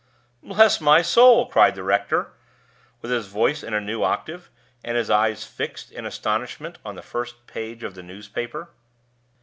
[0.41, 2.33] "Bless my soul!" cried the rector,
[3.03, 4.49] with his voice in a new octave,
[4.83, 8.69] and his eyes fixed in astonishment on the first page of the newspaper.